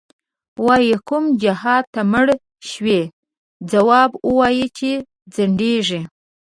[0.65, 2.27] وایې کوم جهادته مړ
[2.69, 3.01] شوی،
[3.71, 4.91] ځواب وایه چی
[5.33, 6.01] ځندیږی